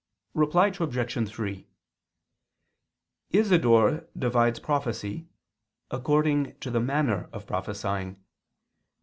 Reply 0.33 0.73
Obj. 0.79 1.29
3: 1.29 1.67
Isidore 3.29 4.07
divides 4.17 4.59
prophecy 4.59 5.27
according 5.91 6.55
to 6.59 6.71
the 6.71 6.79
manner 6.81 7.29
of 7.31 7.45
prophesying. 7.45 8.19